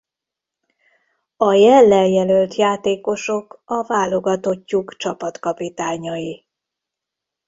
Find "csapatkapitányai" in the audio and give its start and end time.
4.97-6.45